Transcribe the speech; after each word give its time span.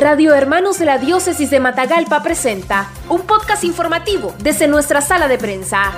Radio 0.00 0.34
Hermanos 0.34 0.78
de 0.78 0.86
la 0.86 0.96
Diócesis 0.96 1.50
de 1.50 1.60
Matagalpa 1.60 2.22
presenta 2.22 2.90
un 3.10 3.20
podcast 3.20 3.64
informativo 3.64 4.34
desde 4.42 4.66
nuestra 4.66 5.02
sala 5.02 5.28
de 5.28 5.36
prensa. 5.36 5.92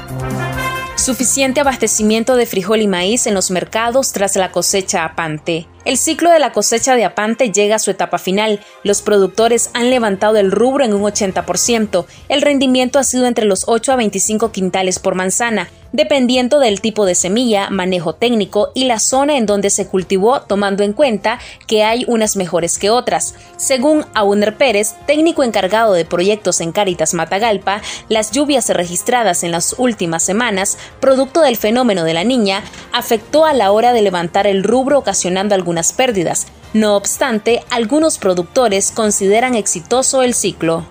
Suficiente 0.97 1.61
abastecimiento 1.61 2.35
de 2.35 2.47
frijol 2.47 2.81
y 2.81 2.89
maíz 2.89 3.29
en 3.29 3.35
los 3.35 3.53
mercados 3.53 4.11
tras 4.11 4.35
la 4.35 4.51
cosecha 4.51 5.05
apante. 5.05 5.69
El 5.85 5.99
ciclo 5.99 6.33
de 6.33 6.41
la 6.41 6.51
cosecha 6.51 6.97
de 6.97 7.05
apante 7.05 7.53
llega 7.53 7.77
a 7.77 7.79
su 7.79 7.93
etapa 7.93 8.19
final. 8.19 8.59
Los 8.83 9.03
productores 9.03 9.71
han 9.73 9.89
levantado 9.89 10.37
el 10.37 10.51
rubro 10.51 10.85
en 10.85 10.95
un 10.95 11.03
80%. 11.03 12.05
El 12.29 12.43
rendimiento 12.43 12.99
ha 12.99 13.05
sido 13.05 13.27
entre 13.27 13.45
los 13.45 13.65
8 13.69 13.93
a 13.93 13.97
25 13.97 14.51
quintales 14.51 14.99
por 14.99 15.15
manzana, 15.15 15.69
dependiendo 15.93 16.61
del 16.61 16.81
tipo 16.81 17.05
de 17.05 17.15
semilla, 17.15 17.69
manejo 17.69 18.15
técnico 18.15 18.71
y 18.75 18.85
la 18.85 19.01
zona 19.01 19.37
en 19.37 19.45
donde 19.45 19.69
se 19.69 19.89
cultivó, 19.89 20.41
tomando 20.43 20.85
en 20.85 20.93
cuenta 20.93 21.39
que 21.67 21.85
hay 21.85 22.05
unas 22.07 22.37
mejores 22.37 22.79
que 22.79 22.91
otras. 22.91 23.35
Según 23.57 24.07
Auner 24.15 24.57
Pérez, 24.57 24.95
técnico 25.07 25.43
encargado 25.43 25.95
de 25.95 26.05
proyectos 26.05 26.61
en 26.61 26.73
Caritas 26.73 27.13
Matagalpa, 27.13 27.83
las 28.09 28.31
lluvias 28.31 28.69
registradas 28.69 29.43
en 29.43 29.51
las 29.51 29.75
últimas 29.79 30.23
semanas, 30.23 30.79
producto 31.01 31.41
del 31.41 31.57
fenómeno 31.57 32.05
de 32.05 32.15
la 32.15 32.25
niña, 32.25 32.63
afectó 32.93 33.45
a 33.45 33.53
la 33.53 33.73
hora 33.73 33.93
de 33.93 34.03
levantar 34.03 34.47
el 34.47 34.63
rubro 34.63 34.99
ocasionando 34.99 35.55
algún 35.55 35.73
pérdidas. 35.97 36.47
No 36.75 36.97
obstante, 36.97 37.65
algunos 37.71 38.19
productores 38.19 38.91
consideran 38.91 39.55
exitoso 39.55 40.23
el 40.23 40.35
ciclo. 40.35 40.85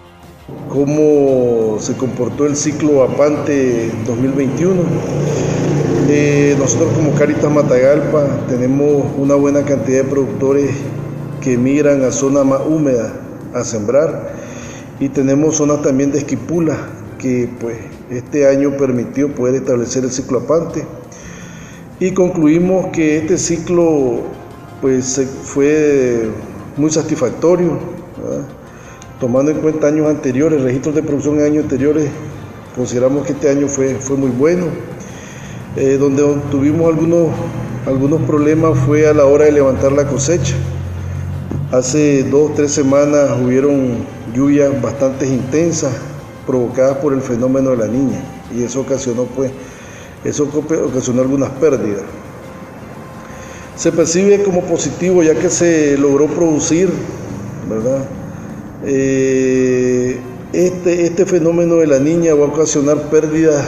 ¿Cómo 0.69 1.77
se 1.79 1.95
comportó 1.97 2.45
el 2.45 2.55
ciclo 2.55 3.03
APANTE 3.03 3.91
2021? 4.05 4.81
Eh, 6.09 6.55
nosotros 6.57 6.93
como 6.93 7.13
Caritas 7.13 7.51
Matagalpa 7.51 8.25
tenemos 8.47 9.05
una 9.17 9.35
buena 9.35 9.63
cantidad 9.63 10.03
de 10.03 10.09
productores 10.09 10.71
que 11.41 11.57
migran 11.57 12.03
a 12.03 12.11
zonas 12.11 12.45
más 12.45 12.61
húmedas 12.67 13.11
a 13.53 13.63
sembrar 13.63 14.33
y 14.99 15.09
tenemos 15.09 15.57
zonas 15.57 15.81
también 15.81 16.11
de 16.11 16.19
esquipula 16.19 16.77
que 17.17 17.49
pues 17.59 17.77
este 18.09 18.47
año 18.47 18.77
permitió 18.77 19.33
poder 19.33 19.55
establecer 19.55 20.03
el 20.03 20.11
ciclo 20.11 20.39
APANTE 20.39 20.86
y 21.99 22.11
concluimos 22.11 22.88
que 22.88 23.17
este 23.17 23.38
ciclo 23.38 24.21
pues 24.81 25.21
fue 25.43 26.30
muy 26.75 26.89
satisfactorio, 26.89 27.77
tomando 29.22 29.52
en 29.52 29.58
cuenta 29.59 29.88
años 29.88 30.08
anteriores, 30.08 30.61
registros 30.61 30.95
de 30.95 31.03
producción 31.03 31.39
en 31.39 31.45
años 31.45 31.64
anteriores, 31.64 32.09
consideramos 32.75 33.25
que 33.25 33.33
este 33.33 33.50
año 33.50 33.67
fue, 33.67 33.95
fue 33.95 34.17
muy 34.17 34.31
bueno. 34.31 34.66
Eh, 35.77 35.97
donde 35.97 36.23
tuvimos 36.50 36.89
algunos, 36.89 37.30
algunos 37.86 38.22
problemas 38.23 38.77
fue 38.80 39.08
a 39.08 39.14
la 39.14 39.25
hora 39.25 39.45
de 39.45 39.53
levantar 39.53 39.92
la 39.94 40.05
cosecha. 40.08 40.55
Hace 41.72 42.23
dos, 42.23 42.55
tres 42.55 42.72
semanas 42.72 43.30
hubieron 43.42 43.99
lluvias 44.33 44.81
bastante 44.81 45.27
intensas 45.27 45.94
provocadas 46.45 46.97
por 46.97 47.14
el 47.14 47.22
fenómeno 47.22 47.69
de 47.69 47.77
la 47.77 47.88
niña 47.88 48.19
y 48.53 48.64
eso 48.64 48.81
ocasionó 48.81 49.25
pues 49.25 49.52
eso 50.25 50.49
ocasionó 50.53 51.22
algunas 51.22 51.49
pérdidas 51.52 52.03
se 53.75 53.92
percibe 53.92 54.44
como 54.44 54.61
positivo 54.61 55.23
ya 55.23 55.33
que 55.36 55.49
se 55.49 55.97
logró 55.97 56.27
producir, 56.27 56.89
¿verdad? 57.69 58.05
Eh, 58.83 60.19
este, 60.53 61.05
este 61.05 61.25
fenómeno 61.25 61.75
de 61.75 61.87
la 61.87 61.99
niña 61.99 62.35
va 62.35 62.45
a 62.45 62.49
ocasionar 62.49 63.09
pérdidas, 63.09 63.65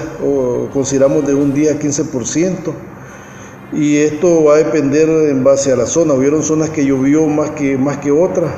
consideramos 0.73 1.25
de 1.25 1.33
un 1.33 1.53
día 1.53 1.71
a 1.71 1.75
15%, 1.75 2.73
y 3.71 3.97
esto 3.97 4.43
va 4.43 4.55
a 4.55 4.57
depender 4.57 5.07
en 5.29 5.43
base 5.43 5.71
a 5.71 5.75
la 5.75 5.85
zona. 5.85 6.13
Hubieron 6.13 6.43
zonas 6.43 6.69
que 6.69 6.85
llovió 6.85 7.25
más 7.27 7.51
que, 7.51 7.77
más 7.77 7.97
que 7.97 8.11
otras, 8.11 8.51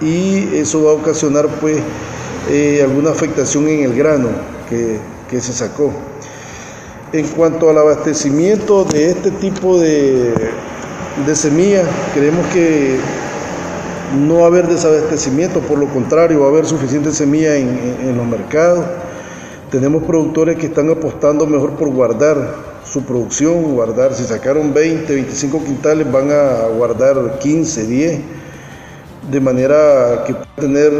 y 0.00 0.56
eso 0.56 0.84
va 0.84 0.90
a 0.90 0.94
ocasionar 0.94 1.46
pues 1.60 1.78
eh, 2.50 2.80
alguna 2.82 3.10
afectación 3.10 3.68
en 3.68 3.84
el 3.84 3.94
grano 3.94 4.28
que, 4.68 4.98
que 5.30 5.40
se 5.40 5.52
sacó. 5.52 5.92
En 7.12 7.26
cuanto 7.28 7.70
al 7.70 7.78
abastecimiento 7.78 8.84
de 8.84 9.10
este 9.10 9.30
tipo 9.32 9.78
de, 9.78 10.32
de 11.26 11.36
semillas, 11.36 11.86
creemos 12.14 12.46
que 12.48 12.96
no 14.16 14.38
va 14.38 14.44
a 14.44 14.46
haber 14.46 14.66
desabastecimiento, 14.66 15.60
por 15.60 15.78
lo 15.78 15.86
contrario, 15.88 16.40
va 16.40 16.46
a 16.46 16.50
haber 16.50 16.66
suficiente 16.66 17.12
semilla 17.12 17.56
en, 17.56 18.16
los 18.16 18.26
mercados. 18.26 18.84
Tenemos 19.70 20.02
productores 20.02 20.56
que 20.56 20.66
están 20.66 20.90
apostando 20.90 21.46
mejor 21.46 21.72
por 21.72 21.90
guardar 21.90 22.70
su 22.84 23.04
producción, 23.04 23.74
guardar, 23.74 24.14
si 24.14 24.24
sacaron 24.24 24.74
20, 24.74 25.14
25 25.14 25.64
quintales, 25.64 26.10
van 26.10 26.30
a 26.32 26.66
guardar 26.76 27.38
15, 27.38 27.86
10, 27.86 28.20
de 29.30 29.40
manera 29.40 30.24
que 30.26 30.34
puedan 30.34 30.56
tener 30.56 30.92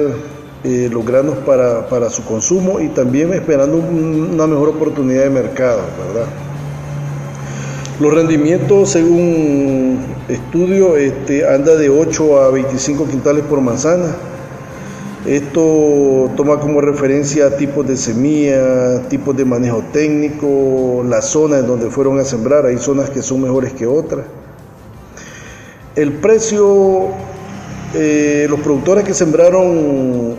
eh, 0.63 0.89
los 0.93 1.05
granos 1.05 1.37
para, 1.39 2.11
su 2.11 2.25
consumo 2.25 2.81
y 2.81 2.89
también 2.89 3.33
esperando 3.33 3.79
una 3.79 4.47
mejor 4.47 4.69
oportunidad 4.69 5.25
de 5.25 5.31
mercado, 5.31 5.81
¿verdad? 6.07 6.29
Los 8.01 8.15
rendimientos, 8.15 8.93
según 8.93 9.99
estudio, 10.27 10.97
este, 10.97 11.47
anda 11.47 11.77
de 11.77 11.91
8 11.91 12.41
a 12.41 12.51
25 12.51 13.05
quintales 13.07 13.45
por 13.45 13.61
manzana. 13.61 14.17
Esto 15.27 16.31
toma 16.35 16.59
como 16.61 16.81
referencia 16.81 17.55
tipos 17.59 17.87
de 17.87 17.99
semilla, 17.99 19.07
tipos 19.11 19.37
de 19.37 19.45
manejo 19.45 19.85
técnico, 19.93 21.05
las 21.07 21.27
zonas 21.27 21.61
en 21.61 21.67
donde 21.67 21.91
fueron 21.91 22.19
a 22.19 22.25
sembrar. 22.25 22.65
Hay 22.65 22.79
zonas 22.79 23.11
que 23.11 23.21
son 23.21 23.43
mejores 23.43 23.75
que 23.75 23.87
otras. 23.87 24.25
El 25.95 26.15
precio, 26.15 27.09
eh, 27.93 28.47
los 28.49 28.61
productores 28.61 29.05
que 29.05 29.13
sembraron 29.13 30.37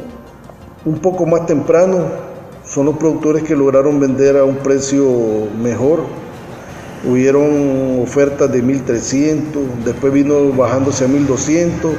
un 0.84 1.00
poco 1.00 1.28
más 1.28 1.46
temprano 1.46 2.06
son 2.66 2.88
los 2.88 2.98
productores 2.98 3.44
que 3.44 3.56
lograron 3.56 4.00
vender 4.00 4.36
a 4.38 4.46
un 4.46 4.56
precio 4.56 5.06
mejor. 5.62 6.00
Hubieron 7.04 8.02
ofertas 8.04 8.52
de 8.52 8.62
1300, 8.62 9.64
después 9.86 10.14
vino 10.14 10.52
bajándose 10.52 11.06
a 11.06 11.08
1200 11.08 11.92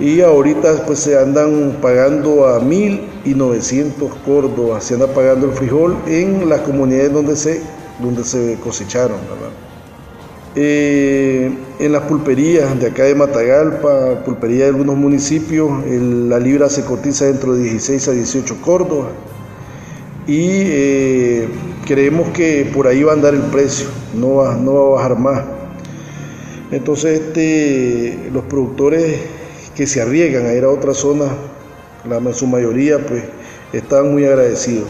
y 0.00 0.20
ahorita 0.22 0.86
pues 0.86 1.00
se 1.00 1.18
andan 1.18 1.76
pagando 1.80 2.48
a 2.48 2.58
1900 2.60 4.12
córdobas, 4.24 4.84
se 4.84 4.94
anda 4.94 5.06
pagando 5.06 5.46
el 5.46 5.52
frijol 5.52 5.96
en 6.06 6.48
las 6.48 6.60
comunidades 6.60 7.12
donde 7.12 7.36
se, 7.36 7.60
donde 8.00 8.24
se 8.24 8.58
cosecharon. 8.62 9.18
Eh, 10.56 11.52
en 11.80 11.92
las 11.92 12.02
pulperías 12.02 12.78
de 12.78 12.86
acá 12.86 13.04
de 13.04 13.14
Matagalpa, 13.14 14.22
pulpería 14.24 14.64
de 14.64 14.70
algunos 14.70 14.96
municipios, 14.96 15.70
la 15.86 16.38
libra 16.38 16.68
se 16.68 16.84
cotiza 16.84 17.26
dentro 17.26 17.54
de 17.54 17.64
16 17.64 18.08
a 18.08 18.12
18 18.12 18.56
Córdoba 18.62 19.08
y 20.26 20.48
eh, 20.48 21.48
creemos 21.84 22.30
que 22.30 22.70
por 22.74 22.86
ahí 22.86 23.02
va 23.02 23.12
a 23.12 23.14
andar 23.14 23.34
el 23.34 23.42
precio, 23.42 23.86
no 24.14 24.36
va, 24.36 24.54
no 24.56 24.74
va 24.74 24.80
a 24.80 24.90
bajar 25.02 25.18
más. 25.18 25.42
Entonces 26.70 27.20
este, 27.20 28.30
los 28.32 28.44
productores 28.44 29.20
que 29.76 29.86
se 29.86 30.00
arriesgan 30.00 30.46
a 30.46 30.54
ir 30.54 30.64
a 30.64 30.70
otra 30.70 30.94
zona, 30.94 31.26
la, 32.08 32.32
su 32.32 32.46
mayoría 32.46 32.98
pues 33.06 33.24
están 33.72 34.12
muy 34.12 34.24
agradecidos. 34.24 34.88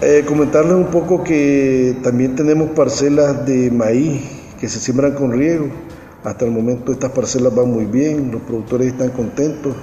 Eh, 0.00 0.22
comentarles 0.26 0.74
un 0.74 0.86
poco 0.86 1.24
que 1.24 1.96
también 2.04 2.36
tenemos 2.36 2.70
parcelas 2.70 3.44
de 3.44 3.70
maíz 3.70 4.22
que 4.60 4.68
se 4.68 4.78
siembran 4.78 5.12
con 5.14 5.32
riego. 5.32 5.66
Hasta 6.24 6.44
el 6.44 6.50
momento 6.50 6.92
estas 6.92 7.10
parcelas 7.10 7.54
van 7.54 7.70
muy 7.70 7.84
bien, 7.84 8.30
los 8.30 8.42
productores 8.42 8.88
están 8.88 9.10
contentos. 9.10 9.74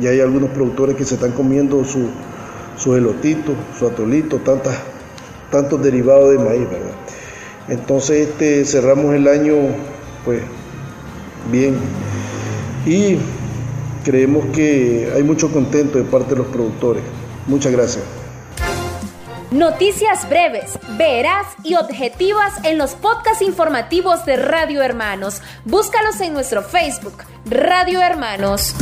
Ya 0.00 0.10
hay 0.10 0.20
algunos 0.20 0.50
productores 0.50 0.96
que 0.96 1.04
se 1.04 1.14
están 1.14 1.32
comiendo 1.32 1.84
su, 1.84 2.08
su 2.76 2.94
elotito, 2.96 3.52
su 3.78 3.86
atolito, 3.86 4.38
tantas, 4.38 4.76
tantos 5.52 5.80
derivados 5.80 6.32
de 6.32 6.38
maíz, 6.38 6.68
¿verdad? 6.68 6.90
Entonces 7.68 8.28
este, 8.28 8.64
cerramos 8.64 9.14
el 9.14 9.28
año 9.28 9.54
pues 10.24 10.42
bien 11.50 11.76
y 12.84 13.18
creemos 14.04 14.46
que 14.46 15.12
hay 15.14 15.22
mucho 15.22 15.52
contento 15.52 15.98
de 15.98 16.04
parte 16.04 16.30
de 16.30 16.38
los 16.38 16.48
productores. 16.48 17.02
Muchas 17.46 17.72
gracias. 17.72 18.04
Noticias 19.52 20.26
breves, 20.30 20.78
veraz 20.96 21.46
y 21.62 21.74
objetivas 21.74 22.54
en 22.64 22.78
los 22.78 22.94
podcasts 22.94 23.42
informativos 23.42 24.24
de 24.24 24.36
Radio 24.36 24.82
Hermanos. 24.82 25.42
Búscalos 25.66 26.20
en 26.22 26.32
nuestro 26.32 26.62
Facebook, 26.62 27.18
Radio 27.44 28.00
Hermanos. 28.00 28.74